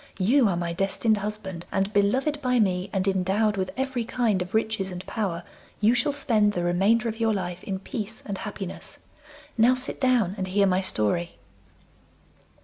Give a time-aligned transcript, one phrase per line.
[0.17, 4.55] You are my destined husband, and, beloved by me, and endowed with every kind of
[4.55, 5.43] riches and power,
[5.79, 9.05] you shall spend the remainder of your life in peace and happiness.
[9.59, 11.33] Now sit down and hear my story.